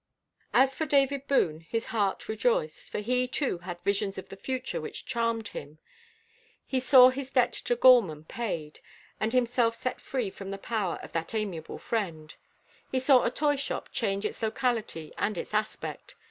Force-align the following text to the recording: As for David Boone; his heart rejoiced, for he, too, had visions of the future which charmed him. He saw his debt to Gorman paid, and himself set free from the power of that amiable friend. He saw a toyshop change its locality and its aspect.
As 0.55 0.75
for 0.75 0.87
David 0.87 1.27
Boone; 1.27 1.59
his 1.59 1.85
heart 1.93 2.27
rejoiced, 2.27 2.89
for 2.91 2.97
he, 3.01 3.27
too, 3.27 3.59
had 3.59 3.79
visions 3.83 4.17
of 4.17 4.29
the 4.29 4.35
future 4.35 4.81
which 4.81 5.05
charmed 5.05 5.49
him. 5.49 5.77
He 6.65 6.79
saw 6.79 7.09
his 7.09 7.29
debt 7.29 7.53
to 7.53 7.75
Gorman 7.75 8.23
paid, 8.23 8.79
and 9.19 9.31
himself 9.31 9.75
set 9.75 10.01
free 10.01 10.31
from 10.31 10.49
the 10.49 10.57
power 10.57 10.97
of 11.03 11.11
that 11.11 11.35
amiable 11.35 11.77
friend. 11.77 12.33
He 12.91 12.99
saw 12.99 13.21
a 13.21 13.29
toyshop 13.29 13.89
change 13.91 14.25
its 14.25 14.41
locality 14.41 15.13
and 15.19 15.37
its 15.37 15.53
aspect. 15.53 16.15